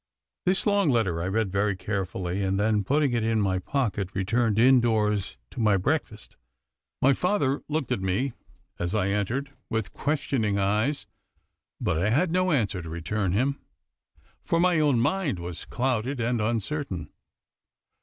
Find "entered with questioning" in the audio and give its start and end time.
9.09-10.57